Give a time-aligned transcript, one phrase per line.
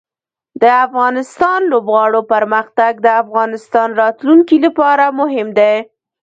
[0.61, 1.13] د افغان
[1.71, 5.75] لوبغاړو پرمختګ د افغانستان راتلونکې لپاره مهم دی.